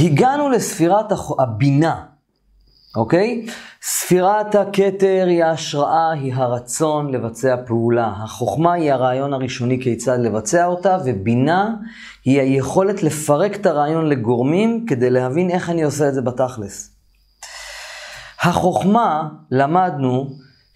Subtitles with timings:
[0.00, 2.02] הגענו לספירת הבינה,
[2.96, 3.46] אוקיי?
[3.82, 8.12] ספירת הכתר היא ההשראה, היא הרצון לבצע פעולה.
[8.16, 11.74] החוכמה היא הרעיון הראשוני כיצד לבצע אותה, ובינה
[12.24, 16.90] היא היכולת לפרק את הרעיון לגורמים כדי להבין איך אני עושה את זה בתכלס.
[18.40, 20.30] החוכמה, למדנו,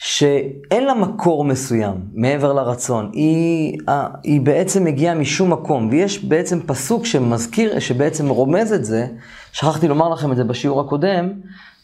[0.04, 3.78] שאין לה מקור מסוים מעבר לרצון, היא,
[4.22, 9.06] היא בעצם מגיעה משום מקום, ויש בעצם פסוק שמזכיר, שבעצם רומז את זה,
[9.52, 11.28] שכחתי לומר לכם את זה בשיעור הקודם,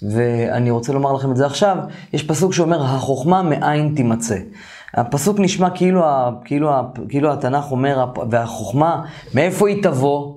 [0.02, 1.76] ואני רוצה לומר לכם את זה עכשיו,
[2.12, 4.38] יש פסוק שאומר, החוכמה מאין תימצא.
[4.94, 6.02] הפסוק נשמע כאילו,
[6.44, 6.70] כאילו,
[7.08, 9.02] כאילו התנ"ך אומר, והחוכמה,
[9.34, 10.34] מאיפה היא תבוא?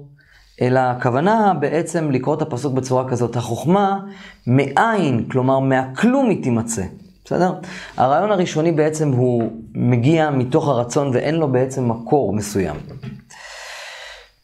[0.62, 4.00] אלא הכוונה בעצם לקרוא את הפסוק בצורה כזאת, החוכמה
[4.48, 6.84] מאין, כלומר מהכלום היא תימצא.
[7.32, 7.54] בסדר?
[7.98, 12.76] הרעיון הראשוני בעצם הוא מגיע מתוך הרצון ואין לו בעצם מקור מסוים.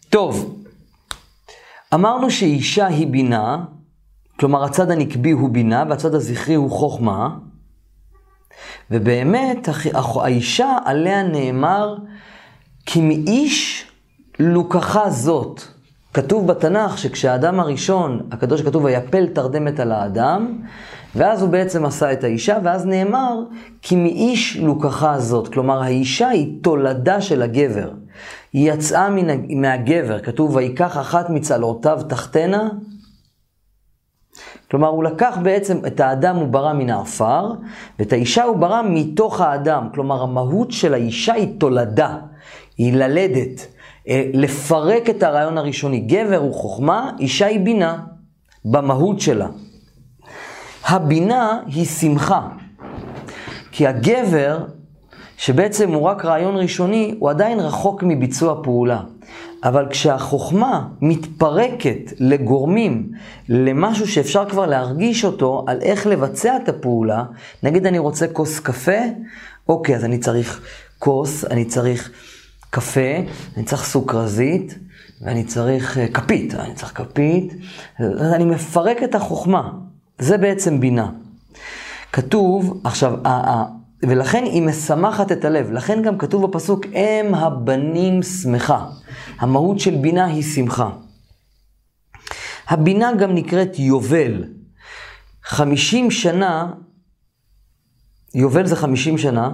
[0.09, 0.63] טוב,
[1.93, 3.63] אמרנו שאישה היא בינה,
[4.39, 7.29] כלומר הצד הנקבי הוא בינה והצד הזכרי הוא חוכמה,
[8.91, 11.95] ובאמת האישה עליה נאמר
[12.85, 13.85] כי מאיש
[14.39, 15.61] לוקחה זאת.
[16.13, 20.61] כתוב בתנ"ך שכשהאדם הראשון, הקדוש כתוב ויפל תרדמת על האדם,
[21.17, 23.43] ואז הוא בעצם עשה את האישה, ואז נאמר,
[23.81, 25.47] כי מאיש לוקחה זאת.
[25.47, 27.91] כלומר, האישה היא תולדה של הגבר.
[28.53, 32.69] היא יצאה מן, מהגבר, כתוב, ויקח אחת מצלעותיו תחתנה.
[34.71, 37.53] כלומר, הוא לקח בעצם את האדם, הוא ברא מן העפר,
[37.99, 39.87] ואת האישה הוא ברא מתוך האדם.
[39.93, 42.17] כלומר, המהות של האישה היא תולדה,
[42.77, 43.67] היא ללדת.
[44.09, 45.99] אה, לפרק את הרעיון הראשוני.
[45.99, 47.97] גבר הוא חוכמה, אישה היא בינה,
[48.65, 49.47] במהות שלה.
[50.87, 52.47] הבינה היא שמחה.
[53.71, 54.65] כי הגבר,
[55.37, 59.01] שבעצם הוא רק רעיון ראשוני, הוא עדיין רחוק מביצוע פעולה.
[59.63, 63.11] אבל כשהחוכמה מתפרקת לגורמים,
[63.49, 67.23] למשהו שאפשר כבר להרגיש אותו, על איך לבצע את הפעולה,
[67.63, 69.01] נגיד אני רוצה כוס קפה,
[69.69, 70.61] אוקיי, אז אני צריך
[70.99, 72.11] כוס, אני צריך
[72.69, 73.15] קפה,
[73.57, 74.79] אני צריך סוכרזית,
[75.21, 77.53] ואני צריך אה, כפית, אני צריך כפית,
[77.99, 79.69] אז אני מפרק את החוכמה.
[80.19, 81.11] זה בעצם בינה.
[82.13, 83.13] כתוב, עכשיו,
[84.03, 85.71] ולכן היא משמחת את הלב.
[85.71, 88.85] לכן גם כתוב בפסוק, אם הבנים שמחה.
[89.39, 90.89] המהות של בינה היא שמחה.
[92.67, 94.43] הבינה גם נקראת יובל.
[95.43, 96.73] חמישים שנה,
[98.35, 99.51] יובל זה חמישים שנה,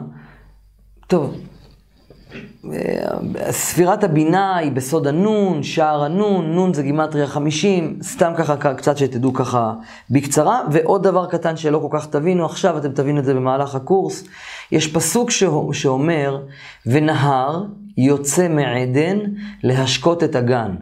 [1.07, 1.35] טוב,
[3.49, 9.33] ספירת הבינה היא בסוד הנון, שער הנון, נון זה גימטריה 50, סתם ככה קצת שתדעו
[9.33, 9.73] ככה
[10.09, 10.61] בקצרה.
[10.71, 14.23] ועוד דבר קטן שלא כל כך תבינו עכשיו, אתם תבינו את זה במהלך הקורס.
[14.71, 15.29] יש פסוק
[15.71, 16.41] שאומר,
[16.85, 17.63] ונהר
[17.97, 19.19] יוצא מעדן
[19.63, 20.75] להשקות את הגן.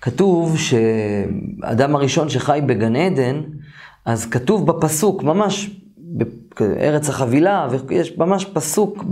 [0.00, 3.40] כתוב שאדם הראשון שחי בגן עדן,
[4.04, 5.70] אז כתוב בפסוק, ממש
[6.60, 9.04] ארץ החבילה, ויש ממש פסוק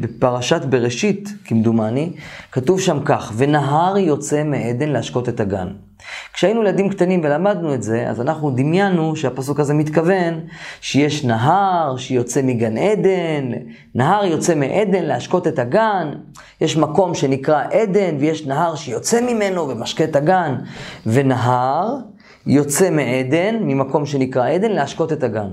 [0.00, 2.12] בפרשת בראשית, כמדומני,
[2.52, 5.68] כתוב שם כך, ונהר יוצא מעדן להשקות את הגן.
[6.32, 10.40] כשהיינו ילדים קטנים ולמדנו את זה, אז אנחנו דמיינו שהפסוק הזה מתכוון
[10.80, 13.50] שיש נהר שיוצא מגן עדן,
[13.94, 16.12] נהר יוצא מעדן להשקות את הגן,
[16.60, 20.54] יש מקום שנקרא עדן ויש נהר שיוצא ממנו ומשקה את הגן,
[21.06, 21.96] ונהר
[22.46, 25.48] יוצא מעדן, ממקום שנקרא עדן, להשקות את הגן.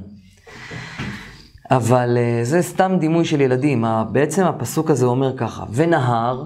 [1.71, 3.85] אבל uh, זה סתם דימוי של ילדים.
[4.11, 6.43] בעצם הפסוק הזה אומר ככה, ונהר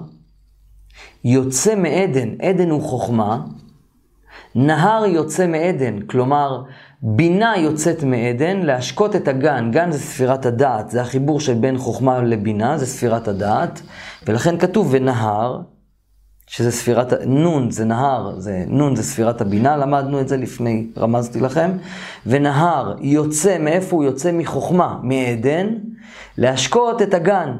[1.24, 3.40] יוצא מעדן, עדן הוא חוכמה,
[4.54, 6.62] נהר יוצא מעדן, כלומר,
[7.02, 12.22] בינה יוצאת מעדן, להשקות את הגן, גן זה ספירת הדעת, זה החיבור של בין חוכמה
[12.22, 13.82] לבינה, זה ספירת הדעת,
[14.26, 15.60] ולכן כתוב ונהר,
[16.46, 21.40] שזה ספירת, נון זה נהר, זה, נון זה ספירת הבינה, למדנו את זה לפני, רמזתי
[21.40, 21.70] לכם.
[22.26, 24.32] ונהר יוצא, מאיפה הוא יוצא?
[24.32, 25.66] מחוכמה, מעדן,
[26.38, 27.56] להשקות את הגן.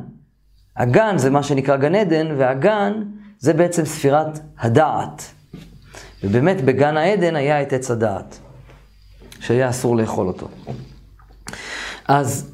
[0.77, 3.03] הגן זה מה שנקרא גן עדן, והגן
[3.39, 5.23] זה בעצם ספירת הדעת.
[6.25, 8.39] ובאמת בגן העדן היה את עץ הדעת,
[9.41, 10.49] שהיה אסור לאכול אותו.
[12.09, 12.51] אז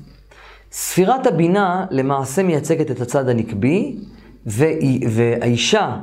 [0.73, 3.97] ספירת הבינה למעשה מייצגת את הצד הנקבי,
[4.47, 5.97] והאישה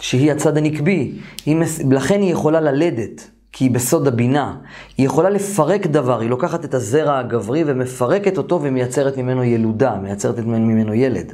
[0.00, 1.12] שהיא הצד הנקבי,
[1.46, 1.56] היא,
[1.90, 4.56] לכן היא יכולה ללדת, כי היא בסוד הבינה.
[4.98, 10.38] היא יכולה לפרק דבר, היא לוקחת את הזרע הגברי ומפרקת אותו ומייצרת ממנו ילודה, מייצרת
[10.38, 11.32] ממנו ילד.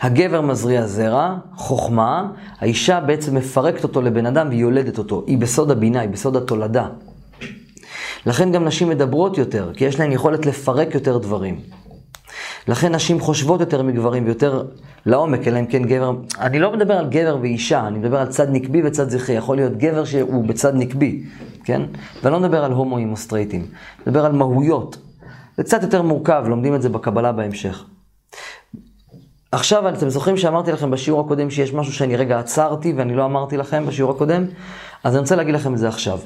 [0.00, 5.24] הגבר מזריע זרע, חוכמה, האישה בעצם מפרקת אותו לבן אדם והיא יולדת אותו.
[5.26, 6.88] היא בסוד הבינה, היא בסוד התולדה.
[8.26, 11.60] לכן גם נשים מדברות יותר, כי יש להן יכולת לפרק יותר דברים.
[12.68, 14.64] לכן נשים חושבות יותר מגברים ויותר
[15.06, 16.12] לעומק, אלא אם כן גבר...
[16.40, 19.34] אני לא מדבר על גבר ואישה, אני מדבר על צד נקבי וצד זכרי.
[19.34, 21.22] יכול להיות גבר שהוא בצד נקבי,
[21.64, 21.82] כן?
[22.22, 23.70] ואני לא מדבר על הומואים או סטרייטים, אני
[24.06, 24.96] מדבר על מהויות.
[25.56, 27.84] זה קצת יותר מורכב, לומדים את זה בקבלה בהמשך.
[29.52, 33.56] עכשיו, אתם זוכרים שאמרתי לכם בשיעור הקודם שיש משהו שאני רגע עצרתי ואני לא אמרתי
[33.56, 34.44] לכם בשיעור הקודם?
[35.04, 36.18] אז אני רוצה להגיד לכם את זה עכשיו.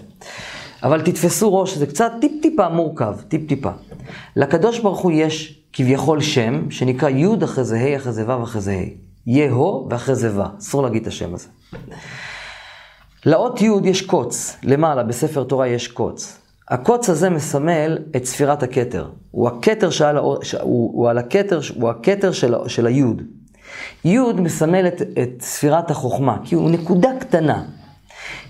[0.82, 3.70] אבל תתפסו ראש, זה קצת טיפ-טיפה מורכב, טיפ-טיפה.
[4.36, 8.61] לקדוש ברוך הוא יש כביכול שם, שנקרא י' אחרי זה ה' אחרי זה ו' אחרי
[8.61, 9.11] זה ה'.
[9.26, 11.49] יהו ואחרי זה ו', אסור להגיד את השם הזה.
[13.26, 16.38] לאות י' יש קוץ, למעלה בספר תורה יש קוץ.
[16.69, 19.08] הקוץ הזה מסמל את ספירת הכתר.
[19.31, 23.22] הוא הכתר שעל, הוא, הוא על הכתר, הוא הכתר של, של היוד.
[24.05, 27.64] יוד מסמל את, את ספירת החוכמה, כי הוא נקודה קטנה.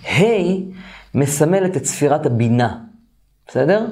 [0.07, 0.23] ה'
[1.15, 2.79] מסמלת את ספירת הבינה,
[3.49, 3.87] בסדר?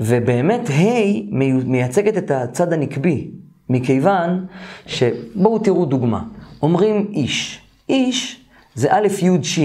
[0.00, 3.30] ובאמת ה' מייצגת את הצד הנקבי,
[3.68, 4.46] מכיוון
[4.86, 6.22] שבואו תראו דוגמה.
[6.62, 7.60] אומרים איש.
[7.88, 8.44] איש
[8.74, 9.58] זה א' י' ש',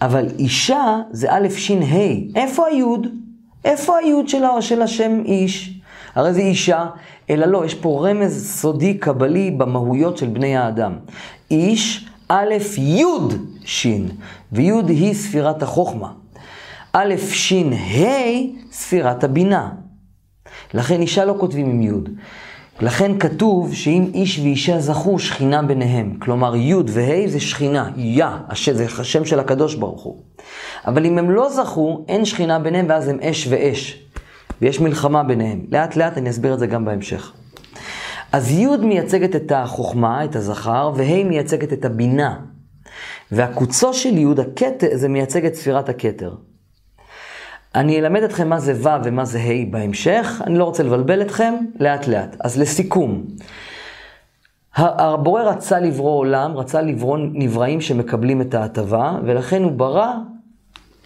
[0.00, 2.38] אבל אישה זה א' ש' ה'.
[2.38, 3.06] איפה היוד?
[3.64, 5.80] איפה היוד של, של השם איש?
[6.14, 6.86] הרי זה אישה,
[7.30, 10.92] אלא לא, יש פה רמז סודי קבלי במהויות של בני האדם.
[11.50, 13.04] איש, א' י'
[13.64, 13.86] ש',
[14.52, 16.12] וי' היא ספירת החוכמה.
[16.96, 19.70] א' ש' ה' ספירת הבינה.
[20.74, 21.90] לכן אישה לא כותבים עם י'.
[22.80, 26.16] לכן כתוב שאם איש ואישה זכו, שכינה ביניהם.
[26.18, 28.26] כלומר, י' וה' זה שכינה, יא,
[28.72, 30.22] זה השם של הקדוש ברוך הוא.
[30.86, 34.02] אבל אם הם לא זכו, אין שכינה ביניהם, ואז הם אש ואש.
[34.60, 35.66] ויש מלחמה ביניהם.
[35.70, 37.32] לאט לאט אני אסביר את זה גם בהמשך.
[38.32, 42.36] אז י' מייצגת את החוכמה, את הזכר, וה' מייצגת את הבינה.
[43.32, 46.34] והקוצו של י', הכתר, זה מייצג את ספירת הכתר.
[47.74, 51.54] אני אלמד אתכם מה זה ו' ומה זה ה' בהמשך, אני לא רוצה לבלבל אתכם,
[51.80, 52.36] לאט לאט.
[52.40, 53.24] אז לסיכום,
[54.76, 60.12] הבורא רצה לברוא עולם, רצה לברוא נבראים שמקבלים את ההטבה, ולכן הוא ברא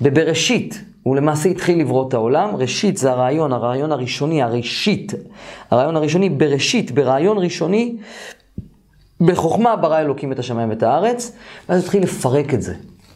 [0.00, 0.85] בבראשית.
[1.03, 2.56] הוא למעשה התחיל לברוא את העולם.
[2.56, 5.14] ראשית זה הרעיון, הרעיון הראשוני, הראשית.
[5.71, 7.97] הרעיון הראשוני בראשית, ברעיון ראשוני,
[9.21, 11.32] בחוכמה ברא אלוקים את השמיים ואת הארץ,
[11.69, 12.75] ואז התחיל לפרק את זה.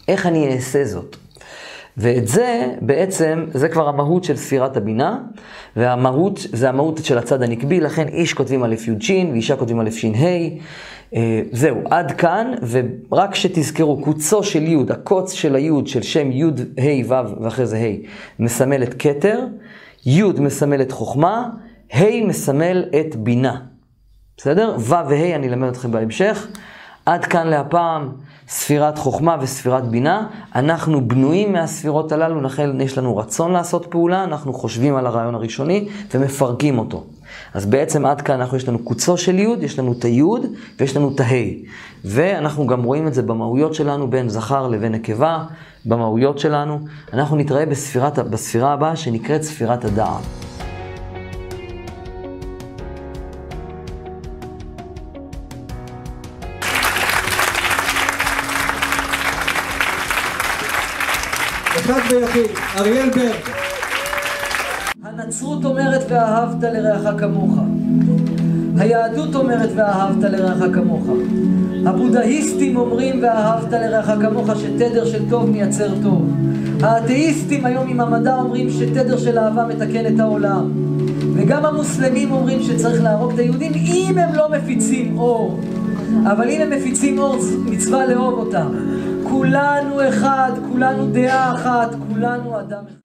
[0.08, 1.16] איך אני אעשה זאת?
[1.96, 5.18] ואת זה בעצם, זה כבר המהות של ספירת הבינה,
[5.76, 9.90] והמהות, זה המהות של הצד הנקבי, לכן איש כותבים א' י' ש' ואישה כותבים א'
[9.90, 10.26] ש' ה'.
[11.14, 12.52] אה, זהו, עד כאן,
[13.10, 16.44] ורק שתזכרו, קוצו של י', הקוץ של הי' של שם י'
[16.78, 18.06] ה' ו' ואחרי זה ה',
[18.38, 19.46] מסמל את כתר,
[20.06, 21.48] י' מסמל את חוכמה,
[21.92, 23.60] ה' מסמל את בינה.
[24.36, 24.76] בסדר?
[24.78, 26.48] ו' וה' אני אלמד אתכם בהמשך.
[27.06, 28.08] עד כאן להפעם
[28.48, 30.26] ספירת חוכמה וספירת בינה.
[30.54, 35.88] אנחנו בנויים מהספירות הללו, לכן יש לנו רצון לעשות פעולה, אנחנו חושבים על הרעיון הראשוני
[36.14, 37.04] ומפרקים אותו.
[37.54, 40.22] אז בעצם עד כאן אנחנו, יש לנו קוצו של י', יש לנו את הי'
[40.80, 41.52] ויש לנו את הה'.
[42.04, 45.44] ואנחנו גם רואים את זה במהויות שלנו בין זכר לבין נקבה,
[45.86, 46.78] במהויות שלנו.
[47.12, 50.41] אנחנו נתראה בספירת, בספירה הבאה שנקראת ספירת הדעת.
[61.92, 63.32] אחד ויחיד, אריאל בר.
[65.02, 67.58] הנצרות אומרת ואהבת לרעך כמוך.
[68.78, 71.06] היהדות אומרת ואהבת לרעך כמוך.
[71.86, 76.30] הבודהיסטים אומרים ואהבת לרעך כמוך שתדר של טוב מייצר טוב.
[76.82, 80.70] האתאיסטים היום עם המדע אומרים שתדר של אהבה מתקן את העולם.
[81.34, 85.60] וגם המוסלמים אומרים שצריך להרוג את היהודים אם הם לא מפיצים אור.
[86.26, 88.66] אבל אם הם מפיצים אור, מצווה לאהוב אותם.
[89.32, 93.01] כולנו אחד, כולנו דעה אחת, כולנו אדם אחד.